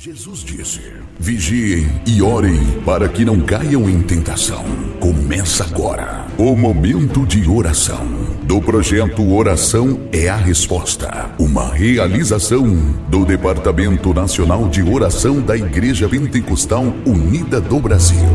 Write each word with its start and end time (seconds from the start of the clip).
Jesus 0.00 0.44
disse: 0.44 0.80
Vigiem 1.18 1.88
e 2.06 2.22
orem 2.22 2.56
para 2.86 3.08
que 3.08 3.24
não 3.24 3.40
caiam 3.40 3.90
em 3.90 4.00
tentação. 4.00 4.64
Começa 5.00 5.64
agora 5.64 6.24
o 6.38 6.54
momento 6.54 7.26
de 7.26 7.48
oração 7.48 8.06
do 8.44 8.62
projeto 8.62 9.28
Oração 9.34 10.08
é 10.12 10.28
a 10.28 10.36
Resposta, 10.36 11.34
uma 11.36 11.74
realização 11.74 12.64
do 13.08 13.24
Departamento 13.24 14.14
Nacional 14.14 14.68
de 14.68 14.82
Oração 14.82 15.40
da 15.40 15.56
Igreja 15.56 16.08
Pentecostal 16.08 16.84
Unida 17.04 17.60
do 17.60 17.80
Brasil. 17.80 18.28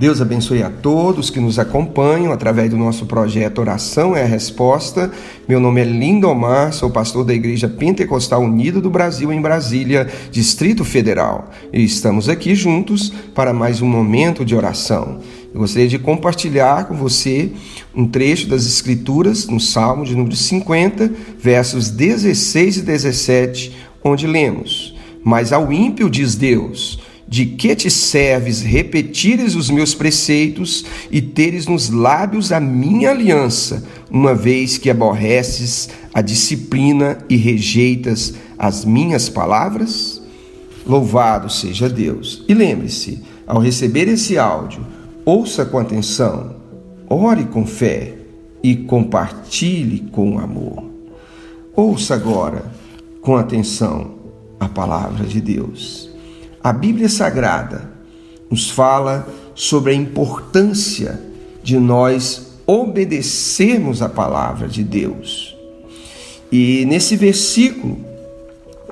Deus 0.00 0.18
abençoe 0.18 0.62
a 0.62 0.70
todos 0.70 1.28
que 1.28 1.38
nos 1.38 1.58
acompanham 1.58 2.32
através 2.32 2.70
do 2.70 2.76
nosso 2.78 3.04
projeto 3.04 3.58
Oração 3.58 4.16
é 4.16 4.22
a 4.22 4.26
Resposta. 4.26 5.12
Meu 5.46 5.60
nome 5.60 5.82
é 5.82 5.84
Lindomar, 5.84 6.72
sou 6.72 6.88
pastor 6.88 7.22
da 7.22 7.34
Igreja 7.34 7.68
Pentecostal 7.68 8.40
Unida 8.40 8.80
do 8.80 8.88
Brasil 8.88 9.30
em 9.30 9.42
Brasília, 9.42 10.08
Distrito 10.30 10.86
Federal. 10.86 11.50
E 11.70 11.84
estamos 11.84 12.30
aqui 12.30 12.54
juntos 12.54 13.12
para 13.34 13.52
mais 13.52 13.82
um 13.82 13.86
momento 13.86 14.42
de 14.42 14.56
oração. 14.56 15.20
Eu 15.52 15.60
gostaria 15.60 15.86
de 15.86 15.98
compartilhar 15.98 16.86
com 16.86 16.94
você 16.94 17.52
um 17.94 18.08
trecho 18.08 18.48
das 18.48 18.64
Escrituras 18.64 19.48
no 19.48 19.60
Salmo 19.60 20.06
de 20.06 20.16
número 20.16 20.34
50, 20.34 21.12
versos 21.38 21.90
16 21.90 22.78
e 22.78 22.80
17, 22.80 23.76
onde 24.02 24.26
lemos: 24.26 24.96
Mas 25.22 25.52
ao 25.52 25.70
ímpio 25.70 26.08
diz 26.08 26.36
Deus 26.36 26.98
de 27.30 27.46
que 27.46 27.76
te 27.76 27.88
serves 27.88 28.60
repetires 28.60 29.54
os 29.54 29.70
meus 29.70 29.94
preceitos 29.94 30.84
e 31.12 31.22
teres 31.22 31.68
nos 31.68 31.88
lábios 31.88 32.50
a 32.50 32.58
minha 32.58 33.10
aliança, 33.10 33.84
uma 34.10 34.34
vez 34.34 34.76
que 34.76 34.90
aborreces 34.90 35.88
a 36.12 36.20
disciplina 36.20 37.18
e 37.30 37.36
rejeitas 37.36 38.34
as 38.58 38.84
minhas 38.84 39.28
palavras? 39.28 40.20
Louvado 40.84 41.48
seja 41.48 41.88
Deus! 41.88 42.44
E 42.48 42.52
lembre-se, 42.52 43.22
ao 43.46 43.60
receber 43.60 44.08
esse 44.08 44.36
áudio, 44.36 44.84
ouça 45.24 45.64
com 45.64 45.78
atenção, 45.78 46.56
ore 47.08 47.44
com 47.44 47.64
fé 47.64 48.12
e 48.60 48.74
compartilhe 48.74 50.00
com 50.10 50.40
amor. 50.40 50.84
Ouça 51.76 52.16
agora 52.16 52.64
com 53.20 53.36
atenção 53.36 54.18
a 54.58 54.68
palavra 54.68 55.24
de 55.24 55.40
Deus. 55.40 56.09
A 56.62 56.74
Bíblia 56.74 57.08
Sagrada 57.08 57.90
nos 58.50 58.68
fala 58.68 59.26
sobre 59.54 59.92
a 59.92 59.94
importância 59.94 61.18
de 61.62 61.78
nós 61.78 62.58
obedecermos 62.66 64.02
a 64.02 64.10
palavra 64.10 64.68
de 64.68 64.84
Deus. 64.84 65.56
E 66.52 66.84
nesse 66.84 67.16
versículo, 67.16 67.98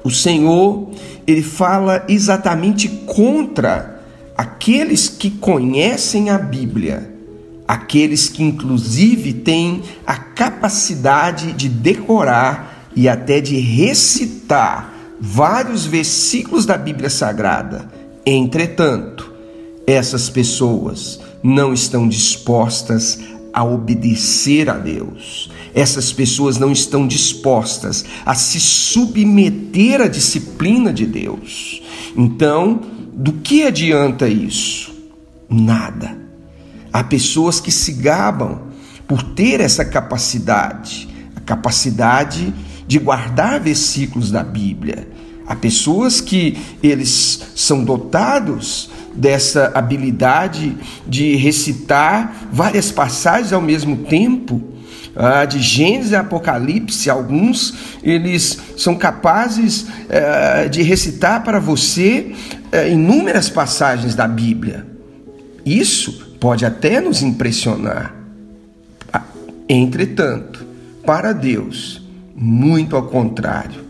o 0.03 0.11
Senhor, 0.11 0.89
ele 1.27 1.43
fala 1.43 2.07
exatamente 2.09 2.89
contra 2.89 4.01
aqueles 4.35 5.09
que 5.11 5.31
conhecem 5.31 6.31
a 6.31 6.39
Bíblia, 6.39 7.13
aqueles 7.67 8.31
que 8.31 8.43
inclusive 8.43 9.35
têm 9.35 9.83
a 10.07 10.17
capacidade 10.17 11.53
de 11.53 11.69
decorar 11.69 12.89
e 12.97 13.11
até 13.11 13.43
de 13.43 13.59
recitar 13.59 14.98
vários 15.21 15.87
versículos 15.87 16.65
da 16.65 16.77
Bíblia 16.77 17.11
Sagrada. 17.11 17.91
Entretanto, 18.25 19.33
essas 19.87 20.29
pessoas 20.29 21.21
não 21.43 21.73
estão 21.73 22.09
dispostas 22.09 23.19
a 23.53 23.65
obedecer 23.65 24.69
a 24.69 24.75
Deus. 24.75 25.51
Essas 25.75 26.13
pessoas 26.13 26.59
não 26.59 26.71
estão 26.71 27.07
dispostas 27.07 28.05
a 28.25 28.35
se 28.35 28.61
submeter 28.61 30.01
à 30.01 30.09
disciplina 30.09 30.93
de 30.93 31.07
Deus. 31.07 31.83
Então, 32.17 32.81
do 33.13 33.33
que 33.33 33.65
adianta 33.65 34.29
isso? 34.29 34.93
Nada. 35.49 36.17
Há 36.93 37.03
pessoas 37.05 37.61
que 37.61 37.73
se 37.73 37.93
gabam 37.93 38.61
por 39.07 39.23
ter 39.23 39.61
essa 39.61 39.84
capacidade, 39.84 41.09
a 41.34 41.41
capacidade 41.41 42.53
de 42.53 42.68
guardar 42.97 43.59
versículos 43.59 44.31
da 44.31 44.44
Bíblia. 44.44 45.09
Há 45.44 45.56
pessoas 45.56 46.21
que 46.21 46.56
eles 46.81 47.41
são 47.56 47.82
dotados 47.82 48.88
dessa 49.15 49.72
habilidade 49.75 50.76
de 51.06 51.34
recitar 51.34 52.48
várias 52.53 52.93
passagens 52.93 53.53
ao 53.53 53.60
mesmo 53.60 53.97
tempo, 54.04 54.62
ah, 55.16 55.44
de 55.44 55.59
Gênesis 55.59 56.12
e 56.12 56.16
Apocalipse, 56.16 57.10
alguns 57.10 57.75
eles 58.04 58.59
são 58.77 58.94
capazes 58.94 59.87
eh, 60.09 60.69
de 60.69 60.82
recitar 60.82 61.43
para 61.43 61.59
você 61.59 62.32
eh, 62.71 62.91
inúmeras 62.91 63.50
passagens 63.50 64.15
da 64.15 64.28
Bíblia. 64.28 64.87
Isso 65.66 66.37
pode 66.38 66.65
até 66.65 67.00
nos 67.00 67.21
impressionar. 67.21 68.15
Ah, 69.12 69.22
entretanto, 69.69 70.65
para 71.04 71.32
Deus, 71.32 71.97
muito 72.41 72.94
ao 72.94 73.09
contrário, 73.09 73.84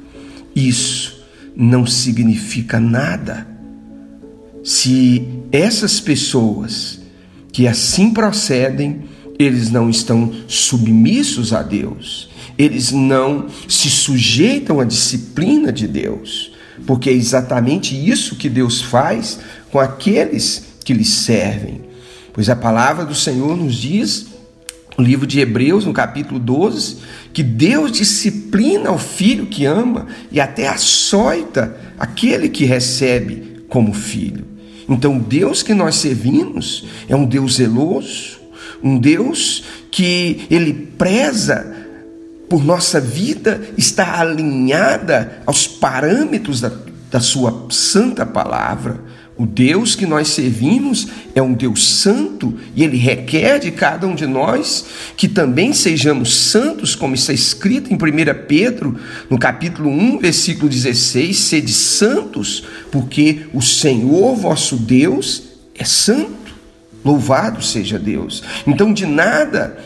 isso 0.57 1.23
não 1.55 1.87
significa 1.87 2.81
nada. 2.81 3.47
Se 4.65 5.29
essas 5.53 6.01
pessoas 6.01 7.01
que 7.53 7.67
assim 7.69 8.11
procedem, 8.11 9.05
eles 9.39 9.71
não 9.71 9.91
estão 9.91 10.33
submissos 10.47 11.53
a 11.53 11.63
Deus, 11.63 12.31
eles 12.57 12.91
não 12.91 13.47
se 13.69 13.91
sujeitam 13.91 14.81
à 14.81 14.85
disciplina 14.85 15.71
de 15.71 15.87
Deus, 15.87 16.53
porque 16.87 17.11
é 17.11 17.13
exatamente 17.13 17.95
isso 17.95 18.37
que 18.37 18.49
Deus 18.49 18.81
faz 18.81 19.39
com 19.71 19.79
aqueles 19.79 20.65
que 20.85 20.95
lhe 20.95 21.05
servem. 21.05 21.83
Pois 22.33 22.49
a 22.49 22.57
palavra 22.57 23.05
do 23.05 23.15
Senhor 23.15 23.57
nos 23.57 23.75
diz 23.77 24.27
no 24.99 25.05
livro 25.05 25.29
de 25.29 25.39
Hebreus, 25.39 25.85
no 25.85 25.93
capítulo 25.93 26.41
12, 26.41 26.97
que 27.33 27.45
Deus 27.45 27.93
disciplina 27.93 28.91
o 28.91 28.99
filho 28.99 29.47
que 29.47 29.65
ama 29.65 30.09
e 30.33 30.41
até 30.41 30.67
açoita 30.67 31.77
aquele 31.97 32.49
que 32.49 32.65
recebe 32.65 33.63
como 33.69 33.93
filho. 33.95 34.45
Então, 34.89 35.19
o 35.19 35.21
Deus 35.21 35.63
que 35.63 35.73
nós 35.73 35.95
servimos 35.95 36.85
é 37.09 37.15
um 37.15 37.25
Deus 37.25 37.57
zeloso, 37.57 38.41
um 38.83 38.99
Deus 38.99 39.63
que 39.89 40.47
ele 40.51 40.73
preza 40.99 41.77
por 42.49 42.65
nossa 42.65 43.01
vida, 43.01 43.61
está 43.77 44.21
alinhada 44.21 45.43
aos 45.47 45.67
parâmetros 45.67 46.61
da, 46.61 46.73
da 47.11 47.21
sua 47.21 47.67
santa 47.71 48.27
palavra. 48.27 49.01
O 49.39 49.47
Deus 49.47 49.95
que 49.95 50.05
nós 50.05 50.29
servimos 50.29 51.07
é 51.33 51.41
um 51.41 51.55
Deus 51.55 51.87
santo 51.87 52.59
e 52.75 52.83
ele 52.83 52.97
requer 52.97 53.61
de 53.61 53.71
cada 53.71 54.05
um 54.05 54.13
de 54.13 54.27
nós 54.27 54.85
que 55.17 55.29
também 55.29 55.73
sejamos 55.73 56.37
santos, 56.37 56.97
como 56.97 57.15
está 57.15 57.33
escrito 57.33 57.89
em 57.93 57.95
1 57.95 57.99
Pedro, 58.49 58.99
no 59.31 59.39
capítulo 59.39 59.91
1, 59.91 60.19
versículo 60.19 60.69
16: 60.69 61.39
sede 61.39 61.73
santos, 61.73 62.65
porque 62.91 63.47
o 63.55 63.63
Senhor 63.63 64.35
vosso 64.35 64.77
Deus 64.77 65.45
é 65.79 65.85
santo. 65.85 66.37
Louvado 67.05 67.63
seja 67.63 67.97
Deus. 67.97 68.43
Então, 68.67 68.93
de 68.93 69.07
nada 69.07 69.79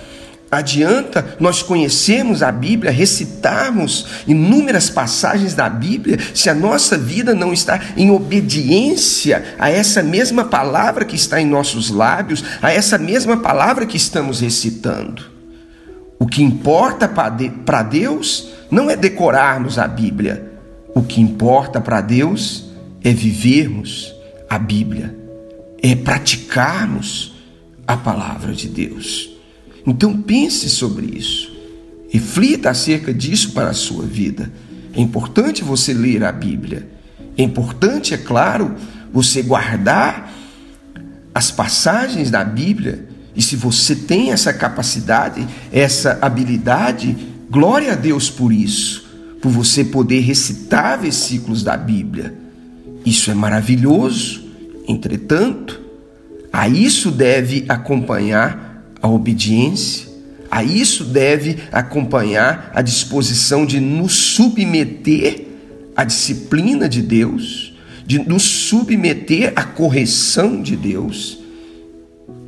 adianta 0.53 1.35
nós 1.41 1.63
conhecermos 1.63 2.43
a 2.43 2.53
Bíblia, 2.53 2.93
recitarmos 2.93 4.07
inúmeras 4.27 4.91
passagens 4.91 5.55
da 5.55 5.67
Bíblia, 5.67 6.19
se 6.35 6.51
a 6.51 6.55
nossa 6.55 6.99
vida 6.99 7.35
não 7.35 7.55
está 7.55 7.81
em 7.97 8.11
obediência 8.11 9.57
a 9.59 9.71
essa 9.71 10.03
mesma 10.03 10.45
palavra 10.45 11.07
que 11.07 11.17
está 11.17 11.41
em 11.41 11.47
nossos 11.47 11.89
lábios, 11.89 12.45
a 12.61 12.71
essa 12.71 12.99
mesma 12.99 13.39
palavra 13.39 13.87
que 13.87 13.97
estamos 13.97 14.41
recitando. 14.41 15.23
O 16.19 16.27
que 16.27 16.43
importa 16.43 17.09
para 17.09 17.83
Deus 17.83 18.51
não 18.71 18.91
é 18.91 18.97
decorarmos 18.97 19.79
a 19.79 19.89
Bíblia, 19.89 20.53
o 20.95 21.03
que 21.03 21.19
importa 21.19 21.81
para 21.81 22.03
Deus 22.03 22.71
é 23.03 23.11
vivermos 23.11 24.15
a 24.51 24.59
Bíblia, 24.59 25.17
é 25.83 25.97
praticarmos 25.97 27.33
a 27.87 27.97
palavra 27.97 28.53
de 28.53 28.69
Deus. 28.69 29.32
Então 29.87 30.21
pense 30.21 30.69
sobre 30.69 31.07
isso. 31.07 31.53
Reflita 32.09 32.71
acerca 32.71 33.13
disso 33.13 33.53
para 33.53 33.71
a 33.71 33.75
sua 33.75 34.05
vida. 34.05 34.53
É 34.95 35.01
importante 35.01 35.65
você 35.65 35.95
ler 35.95 36.23
a 36.25 36.31
Bíblia. 36.31 36.89
É 37.37 37.43
importante, 37.43 38.13
é 38.13 38.19
claro, 38.19 38.75
você 39.13 39.43
guardar 39.43 40.33
as 41.35 41.51
passagens 41.51 42.31
da 42.31 42.45
Bíblia. 42.45 43.09
E 43.35 43.41
se 43.41 43.57
você 43.57 43.97
tem 43.97 44.31
essa 44.31 44.53
capacidade, 44.53 45.47
essa 45.73 46.19
habilidade, 46.21 47.17
glória 47.51 47.93
a 47.93 47.97
Deus 47.97 48.29
por 48.29 48.53
isso, 48.53 49.07
por 49.41 49.51
você 49.51 49.83
poder 49.83 50.21
recitar 50.21 50.99
versículos 50.99 51.63
da 51.63 51.77
Bíblia. 51.77 52.35
Isso 53.05 53.31
é 53.31 53.35
maravilhoso. 53.35 54.45
Entretanto, 54.87 55.81
a 56.53 56.69
isso 56.69 57.11
deve 57.11 57.65
acompanhar 57.69 58.72
a 59.03 59.09
obediência, 59.09 60.09
a 60.51 60.63
isso 60.63 61.05
deve 61.05 61.59
acompanhar 61.73 62.71
a 62.75 62.81
disposição 62.81 63.67
de 63.67 63.81
nos 63.81 64.13
submeter 64.15 65.53
a 65.95 66.05
disciplina 66.05 66.89
de 66.89 67.03
Deus, 67.03 67.75
de 68.07 68.19
nos 68.19 68.43
submeter 68.43 69.53
à 69.55 69.65
correção 69.65 70.61
de 70.63 70.77
Deus, 70.77 71.39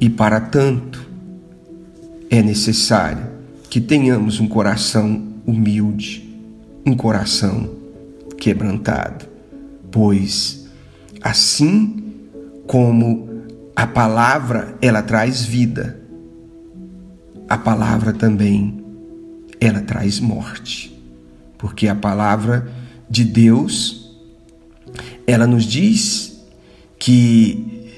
e 0.01 0.09
para 0.09 0.41
tanto 0.41 1.07
é 2.31 2.43
necessário 2.43 3.27
que 3.71 3.81
tenhamos 3.81 4.41
um 4.41 4.49
coração 4.49 5.23
humilde, 5.47 6.29
um 6.85 6.95
coração 6.95 7.71
quebrantado, 8.39 9.27
pois 9.91 10.67
assim 11.21 12.03
como 12.67 13.29
a 13.77 13.87
palavra 13.87 14.77
ela 14.81 15.03
traz 15.03 15.43
vida, 15.43 16.01
a 17.49 17.59
palavra 17.59 18.13
também 18.13 18.85
ela 19.61 19.81
traz 19.81 20.21
morte, 20.21 20.95
porque 21.59 21.89
a 21.89 21.95
palavra 21.95 22.69
de 23.09 23.25
Deus 23.25 24.05
ela 25.27 25.47
nos 25.47 25.65
diz 25.65 26.45
que 26.99 27.91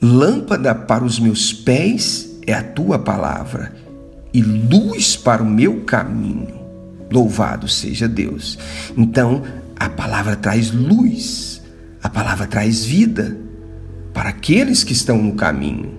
lâmpada 0.00 0.74
para 0.74 1.04
os 1.04 1.18
meus 1.18 1.52
pés 1.52 2.40
é 2.46 2.52
a 2.52 2.62
tua 2.62 2.98
palavra 2.98 3.74
e 4.32 4.42
luz 4.42 5.16
para 5.16 5.42
o 5.42 5.46
meu 5.46 5.82
caminho. 5.82 6.60
Louvado 7.10 7.68
seja 7.68 8.08
Deus. 8.08 8.58
Então, 8.96 9.42
a 9.76 9.88
palavra 9.88 10.34
traz 10.34 10.70
luz, 10.70 11.62
a 12.02 12.08
palavra 12.08 12.46
traz 12.46 12.84
vida 12.84 13.36
para 14.14 14.30
aqueles 14.30 14.82
que 14.82 14.92
estão 14.92 15.18
no 15.18 15.34
caminho, 15.34 15.92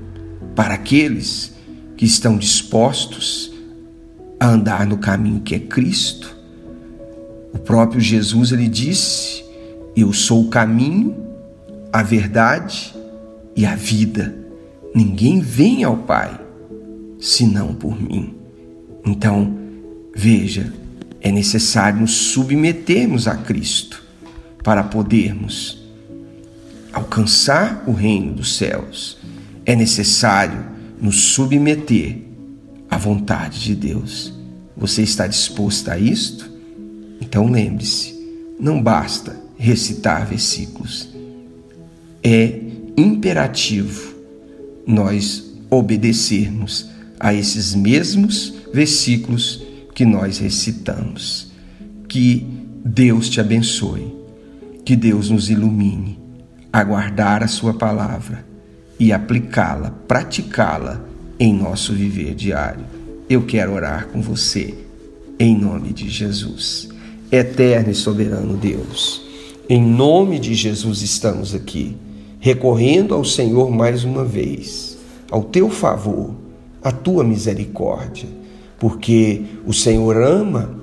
para 0.55 0.73
aqueles 0.73 1.52
que 1.95 2.05
estão 2.05 2.37
dispostos 2.37 3.53
a 4.39 4.47
andar 4.47 4.85
no 4.85 4.97
caminho 4.97 5.41
que 5.41 5.55
é 5.55 5.59
Cristo. 5.59 6.35
O 7.53 7.59
próprio 7.59 8.01
Jesus 8.01 8.51
ele 8.51 8.67
disse: 8.67 9.43
Eu 9.95 10.11
sou 10.11 10.45
o 10.45 10.49
caminho, 10.49 11.15
a 11.91 12.03
verdade 12.03 12.93
e 13.55 13.65
a 13.65 13.75
vida. 13.75 14.35
Ninguém 14.93 15.39
vem 15.39 15.83
ao 15.83 15.97
Pai 15.97 16.39
senão 17.19 17.73
por 17.73 17.99
mim. 17.99 18.35
Então, 19.05 19.57
veja, 20.15 20.73
é 21.21 21.31
necessário 21.31 22.01
nos 22.01 22.11
submetermos 22.11 23.27
a 23.27 23.35
Cristo 23.35 24.03
para 24.61 24.83
podermos 24.83 25.81
alcançar 26.91 27.83
o 27.87 27.91
reino 27.91 28.33
dos 28.33 28.57
céus. 28.57 29.17
É 29.65 29.75
necessário 29.75 30.72
nos 31.03 31.21
submeter 31.21 32.17
à 32.89 32.97
vontade 32.97 33.59
de 33.59 33.75
Deus. 33.75 34.33
Você 34.77 35.01
está 35.01 35.27
disposto 35.27 35.89
a 35.89 35.99
isto? 35.99 36.49
Então 37.19 37.51
lembre-se, 37.51 38.17
não 38.57 38.81
basta 38.81 39.35
recitar 39.57 40.25
versículos. 40.25 41.09
É 42.23 42.57
imperativo 42.95 44.13
nós 44.87 45.53
obedecermos 45.69 46.89
a 47.19 47.33
esses 47.33 47.75
mesmos 47.75 48.53
versículos 48.73 49.61
que 49.93 50.05
nós 50.05 50.37
recitamos. 50.37 51.51
Que 52.07 52.47
Deus 52.85 53.27
te 53.27 53.41
abençoe, 53.41 54.15
que 54.85 54.95
Deus 54.95 55.29
nos 55.29 55.49
ilumine 55.49 56.17
a 56.71 56.81
guardar 56.81 57.43
a 57.43 57.47
Sua 57.47 57.73
palavra 57.73 58.52
e 59.03 59.11
aplicá-la, 59.11 59.93
praticá-la 60.07 61.03
em 61.37 61.53
nosso 61.53 61.91
viver 61.91 62.33
diário. 62.33 62.85
Eu 63.29 63.41
quero 63.41 63.73
orar 63.73 64.07
com 64.07 64.21
você, 64.21 64.73
em 65.37 65.59
nome 65.59 65.91
de 65.91 66.07
Jesus. 66.09 66.87
Eterno 67.29 67.91
e 67.91 67.95
soberano 67.95 68.55
Deus, 68.55 69.21
em 69.67 69.83
nome 69.83 70.39
de 70.39 70.53
Jesus 70.53 71.01
estamos 71.01 71.53
aqui, 71.53 71.97
recorrendo 72.39 73.13
ao 73.13 73.25
Senhor 73.25 73.69
mais 73.69 74.05
uma 74.05 74.23
vez, 74.23 74.97
ao 75.29 75.43
teu 75.43 75.69
favor 75.69 76.33
a 76.81 76.89
tua 76.89 77.25
misericórdia, 77.25 78.29
porque 78.79 79.41
o 79.65 79.73
Senhor 79.73 80.15
ama 80.15 80.79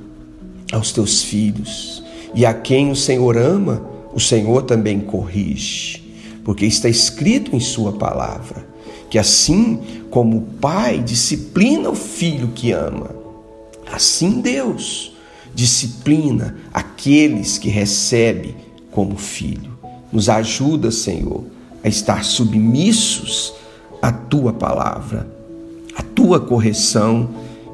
aos 0.70 0.93
teus 0.93 1.22
filhos, 1.22 2.05
e 2.34 2.44
a 2.44 2.52
quem 2.52 2.90
o 2.90 2.96
Senhor 2.96 3.38
ama, 3.38 3.82
o 4.12 4.20
Senhor 4.20 4.64
também 4.64 5.00
corrige, 5.00 6.00
porque 6.44 6.66
está 6.66 6.88
escrito 6.88 7.54
em 7.54 7.60
Sua 7.60 7.92
palavra 7.92 8.69
que 9.08 9.19
assim 9.19 9.81
como 10.10 10.38
o 10.38 10.42
Pai 10.42 11.00
disciplina 11.00 11.90
o 11.90 11.94
filho 11.94 12.48
que 12.54 12.70
ama, 12.72 13.10
assim 13.90 14.40
Deus 14.40 15.12
disciplina 15.52 16.56
aqueles 16.72 17.58
que 17.58 17.69
recebe 17.69 18.54
como 18.92 19.16
filho. 19.16 19.78
Nos 20.12 20.28
ajuda, 20.28 20.92
Senhor, 20.92 21.44
a 21.82 21.88
estar 21.88 22.25
submissos 22.25 23.52
à 24.00 24.12
tua 24.12 24.52
palavra 24.52 25.40
a 26.00 26.02
tua 26.02 26.40
correção 26.40 27.28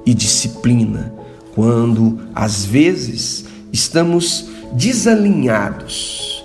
e 0.04 0.14
disciplina, 0.14 1.14
quando 1.54 2.18
às 2.34 2.64
vezes 2.64 3.44
estamos 3.72 4.48
desalinhados. 4.72 6.44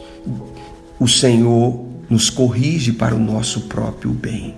O 0.99 1.07
Senhor 1.07 1.85
nos 2.11 2.29
corrige 2.29 2.91
para 2.91 3.15
o 3.15 3.19
nosso 3.19 3.61
próprio 3.61 4.11
bem. 4.11 4.53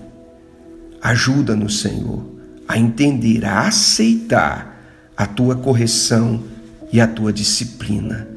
Ajuda-nos, 1.01 1.79
Senhor, 1.79 2.25
a 2.67 2.77
entender, 2.77 3.45
a 3.45 3.67
aceitar 3.67 4.83
a 5.15 5.25
tua 5.25 5.55
correção 5.55 6.43
e 6.91 6.99
a 6.99 7.07
tua 7.07 7.31
disciplina 7.31 8.27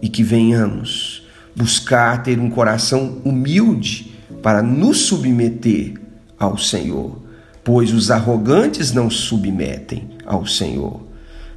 e 0.00 0.08
que 0.08 0.22
venhamos 0.22 1.26
buscar 1.56 2.22
ter 2.22 2.38
um 2.38 2.50
coração 2.50 3.20
humilde 3.24 4.14
para 4.42 4.62
nos 4.62 4.98
submeter 4.98 5.94
ao 6.38 6.56
Senhor 6.56 7.26
pois 7.66 7.92
os 7.92 8.12
arrogantes 8.12 8.92
não 8.92 9.10
submetem 9.10 10.10
ao 10.24 10.46
Senhor, 10.46 11.04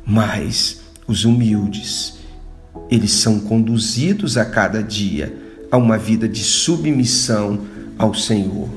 mas 0.03 0.81
os 1.05 1.23
humildes, 1.23 2.17
eles 2.89 3.11
são 3.11 3.39
conduzidos 3.39 4.35
a 4.35 4.43
cada 4.43 4.81
dia 4.81 5.31
a 5.71 5.77
uma 5.77 5.97
vida 5.97 6.27
de 6.27 6.43
submissão 6.43 7.65
ao 7.97 8.13
Senhor, 8.13 8.69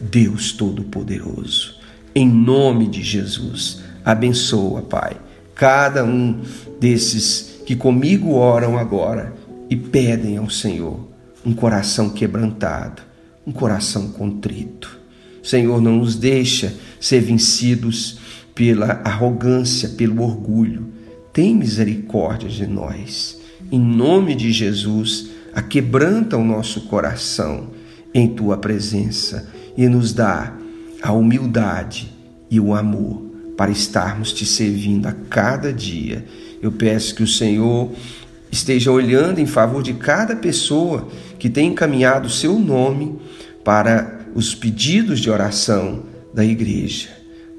Deus 0.00 0.52
Todo-Poderoso. 0.52 1.76
Em 2.14 2.28
nome 2.28 2.86
de 2.86 3.02
Jesus, 3.02 3.80
abençoa, 4.04 4.82
Pai, 4.82 5.16
cada 5.54 6.04
um 6.04 6.40
desses 6.80 7.62
que 7.66 7.74
comigo 7.74 8.32
oram 8.32 8.78
agora 8.78 9.34
e 9.70 9.76
pedem 9.76 10.36
ao 10.36 10.50
Senhor 10.50 11.08
um 11.44 11.54
coração 11.54 12.10
quebrantado, 12.10 13.02
um 13.46 13.52
coração 13.52 14.08
contrito 14.08 15.04
Senhor, 15.44 15.78
não 15.80 15.98
nos 15.98 16.16
deixa 16.16 16.74
ser 16.98 17.20
vencidos 17.20 18.18
pela 18.54 19.02
arrogância, 19.04 19.90
pelo 19.90 20.22
orgulho. 20.22 20.86
Tem 21.34 21.54
misericórdia 21.54 22.48
de 22.48 22.66
nós. 22.66 23.38
Em 23.70 23.78
nome 23.78 24.34
de 24.34 24.50
Jesus, 24.50 25.28
aquebranta 25.54 26.36
o 26.36 26.44
nosso 26.44 26.82
coração 26.82 27.70
em 28.12 28.28
tua 28.28 28.56
presença 28.56 29.48
e 29.76 29.88
nos 29.88 30.12
dá 30.12 30.52
a 31.02 31.12
humildade 31.12 32.12
e 32.50 32.58
o 32.58 32.74
amor 32.74 33.22
para 33.56 33.70
estarmos 33.70 34.32
te 34.32 34.44
servindo 34.44 35.06
a 35.06 35.12
cada 35.12 35.72
dia. 35.72 36.24
Eu 36.62 36.72
peço 36.72 37.14
que 37.14 37.22
o 37.22 37.26
Senhor 37.26 37.90
esteja 38.50 38.90
olhando 38.90 39.40
em 39.40 39.46
favor 39.46 39.82
de 39.82 39.94
cada 39.94 40.36
pessoa 40.36 41.08
que 41.38 41.48
tem 41.48 41.68
encaminhado 41.68 42.26
o 42.26 42.30
seu 42.30 42.58
nome 42.58 43.18
para 43.64 44.20
os 44.34 44.54
pedidos 44.54 45.20
de 45.20 45.30
oração 45.30 46.04
da 46.32 46.44
igreja. 46.44 47.08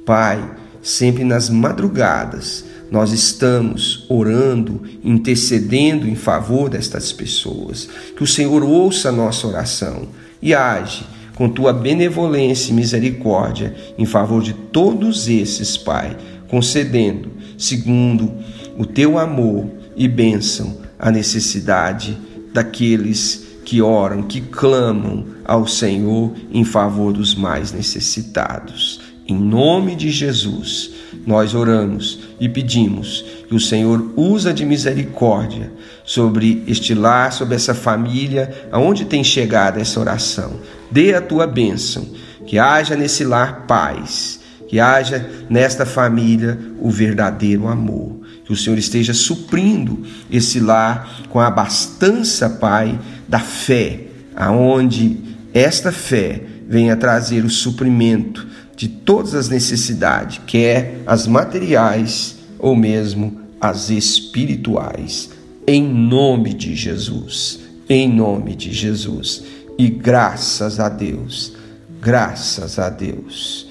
Pai, 0.05 0.43
sempre 0.81 1.23
nas 1.23 1.49
madrugadas, 1.49 2.65
nós 2.91 3.11
estamos 3.11 4.05
orando, 4.09 4.81
intercedendo 5.03 6.07
em 6.07 6.15
favor 6.15 6.69
destas 6.69 7.11
pessoas. 7.11 7.89
Que 8.15 8.23
o 8.23 8.27
Senhor 8.27 8.63
ouça 8.63 9.09
a 9.09 9.11
nossa 9.11 9.47
oração 9.47 10.07
e 10.41 10.53
age 10.53 11.05
com 11.35 11.49
tua 11.49 11.73
benevolência 11.73 12.71
e 12.71 12.75
misericórdia 12.75 13.75
em 13.97 14.05
favor 14.05 14.41
de 14.41 14.53
todos 14.53 15.27
esses, 15.27 15.77
Pai, 15.77 16.15
concedendo, 16.47 17.31
segundo 17.57 18.31
o 18.77 18.85
teu 18.85 19.17
amor 19.17 19.69
e 19.95 20.07
bênção, 20.07 20.77
a 20.97 21.11
necessidade 21.11 22.17
daqueles 22.53 23.45
que 23.65 23.81
oram, 23.81 24.23
que 24.23 24.39
clamam 24.39 25.25
ao 25.43 25.67
Senhor 25.67 26.33
em 26.51 26.63
favor 26.63 27.11
dos 27.11 27.35
mais 27.35 27.71
necessitados. 27.71 29.01
Em 29.27 29.35
nome 29.35 29.95
de 29.95 30.11
Jesus, 30.11 30.91
nós 31.25 31.55
oramos 31.55 32.19
e 32.39 32.49
pedimos 32.49 33.23
que 33.47 33.55
o 33.55 33.59
Senhor 33.59 34.11
usa 34.15 34.53
de 34.53 34.65
misericórdia 34.65 35.71
sobre 36.03 36.63
este 36.67 36.93
lar, 36.93 37.31
sobre 37.31 37.55
essa 37.55 37.73
família, 37.73 38.67
aonde 38.71 39.05
tem 39.05 39.23
chegado 39.23 39.79
essa 39.79 39.99
oração. 39.99 40.59
Dê 40.91 41.13
a 41.13 41.21
tua 41.21 41.47
bênção, 41.47 42.07
que 42.45 42.59
haja 42.59 42.95
nesse 42.95 43.23
lar 43.23 43.65
paz, 43.65 44.39
que 44.67 44.79
haja 44.79 45.29
nesta 45.49 45.85
família 45.85 46.59
o 46.79 46.89
verdadeiro 46.89 47.67
amor 47.67 48.19
Que 48.43 48.51
o 48.51 48.55
Senhor 48.55 48.77
esteja 48.77 49.13
suprindo 49.13 50.03
esse 50.29 50.59
lar 50.59 51.23
com 51.29 51.39
a 51.39 51.47
abastança, 51.47 52.49
Pai, 52.49 52.99
da 53.27 53.39
fé, 53.39 54.01
aonde 54.35 55.17
esta 55.53 55.91
fé 55.91 56.43
venha 56.67 56.95
trazer 56.95 57.45
o 57.45 57.49
suprimento 57.49 58.45
de 58.75 58.87
todas 58.87 59.33
as 59.33 59.49
necessidades, 59.49 60.41
quer 60.45 61.01
as 61.05 61.27
materiais 61.27 62.35
ou 62.59 62.75
mesmo 62.75 63.39
as 63.59 63.89
espirituais. 63.89 65.29
Em 65.65 65.83
nome 65.83 66.53
de 66.53 66.75
Jesus. 66.75 67.59
Em 67.89 68.11
nome 68.11 68.55
de 68.55 68.73
Jesus. 68.73 69.43
E 69.77 69.87
graças 69.89 70.79
a 70.79 70.89
Deus. 70.89 71.53
Graças 72.01 72.77
a 72.77 72.89
Deus. 72.89 73.67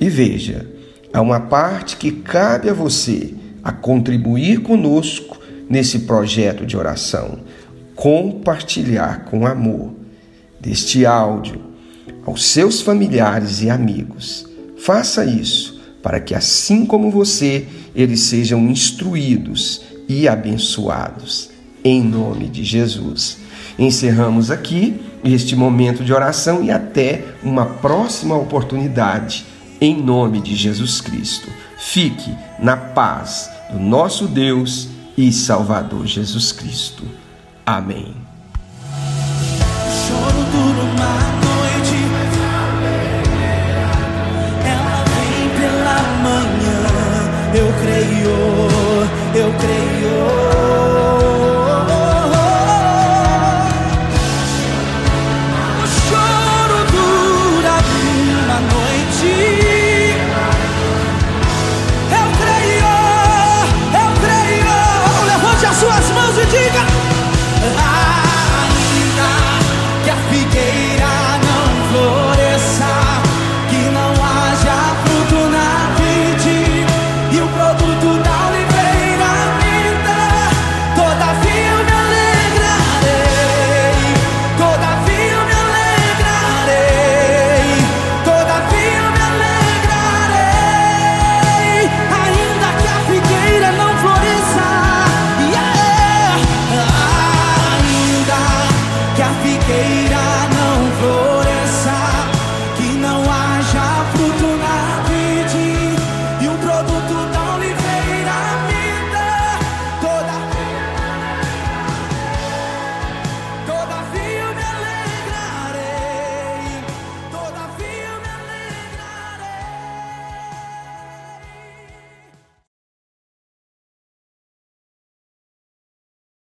E 0.00 0.08
veja, 0.08 0.66
há 1.12 1.20
uma 1.20 1.40
parte 1.40 1.96
que 1.96 2.12
cabe 2.12 2.68
a 2.68 2.74
você 2.74 3.34
a 3.62 3.72
contribuir 3.72 4.60
conosco 4.60 5.38
nesse 5.68 6.00
projeto 6.00 6.66
de 6.66 6.76
oração, 6.76 7.40
compartilhar 7.94 9.24
com 9.24 9.46
amor 9.46 9.92
deste 10.60 11.06
áudio 11.06 11.71
aos 12.26 12.44
seus 12.44 12.80
familiares 12.80 13.62
e 13.62 13.70
amigos. 13.70 14.46
Faça 14.76 15.24
isso 15.24 15.80
para 16.02 16.20
que, 16.20 16.34
assim 16.34 16.84
como 16.84 17.10
você, 17.10 17.66
eles 17.94 18.20
sejam 18.20 18.68
instruídos 18.68 19.82
e 20.08 20.26
abençoados. 20.26 21.50
Em 21.84 22.02
nome 22.02 22.48
de 22.48 22.64
Jesus. 22.64 23.38
Encerramos 23.78 24.50
aqui 24.50 25.00
este 25.24 25.54
momento 25.54 26.04
de 26.04 26.12
oração 26.12 26.62
e 26.62 26.70
até 26.70 27.24
uma 27.42 27.66
próxima 27.66 28.36
oportunidade. 28.36 29.46
Em 29.80 30.00
nome 30.00 30.40
de 30.40 30.54
Jesus 30.54 31.00
Cristo. 31.00 31.48
Fique 31.78 32.32
na 32.58 32.76
paz 32.76 33.50
do 33.72 33.78
nosso 33.78 34.26
Deus 34.28 34.88
e 35.16 35.32
Salvador 35.32 36.06
Jesus 36.06 36.52
Cristo. 36.52 37.04
Amém. 37.66 38.21
Eu 47.54 47.66
creio. 47.74 47.91